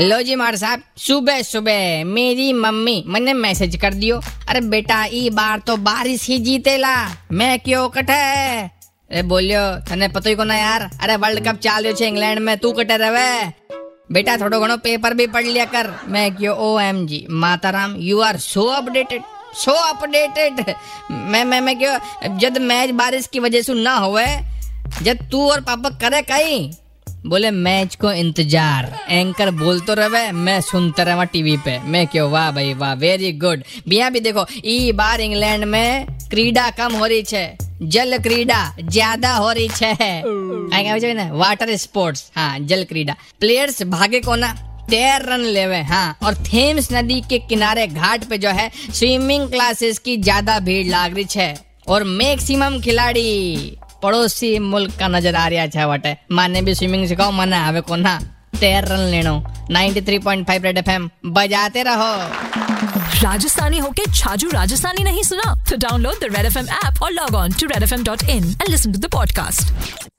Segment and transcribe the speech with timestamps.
[0.00, 5.30] लो जी मार साहब, सुबह सुबह मेरी मम्मी मैंने मैसेज कर दियो। अरे बेटा, ई
[5.30, 6.96] बार तो बारिश ही जीतेला
[7.32, 8.12] मैं क्यों कटे?
[8.12, 12.56] अरे बोलियो, तने पतो ही को ना यार। अरे वर्ल्ड कप चाल्यो छे इंग्लैंड में,
[12.58, 13.50] तू कटे रहे
[14.12, 18.20] बेटा, थोड़ो घणो पेपर भी पढ़ लिया कर। मैं क्यों O M G माताराम you
[18.20, 19.22] are so updated
[19.56, 20.74] so updated
[21.10, 24.26] मैं मैं मैं क्यों जब मैच बारिश की वजह से ना होवे
[25.02, 26.72] जब तू और पापा करे कहीं?
[27.26, 32.30] बोले, मैच को इंतज़ार। एंकर बोल तो रहे, मैं सुनता रहा टीवी पे। मैं क्यों,
[32.30, 37.06] वाह भाई, वाह वेरी गुड बिया भी देखो, ई बार इंग्लैंड में क्रीडा कम हो
[37.06, 43.82] रही है जल क्रीडा ज़्यादा हो रही छे। ना वाटर स्पोर्ट्स हाँ जल क्रीडा। प्लेयर्स
[43.84, 44.52] भागे को ना
[44.90, 49.98] तेर रन लेवे हाँ और थेम्स नदी के किनारे घाट पे जो है स्विमिंग क्लासेस
[49.98, 51.54] की ज़्यादा भीड़ लाग रही है
[51.88, 57.30] और मैक्सिमम खिलाड़ी पड़ोसी मुल्क का नज़र आ रहा है। वटे माने भी स्विमिंग सिखाओ,
[57.30, 58.18] मना आवे को ना
[58.60, 62.12] तेर रन लेनो। 93.5 रेड एफएम बजाते रहो।
[63.22, 65.54] राजस्थानी होके छाजू राजस्थानी नहीं सुना?
[65.70, 67.68] तो download the red FM app और log on to
[68.30, 70.15] in and listen to the podcast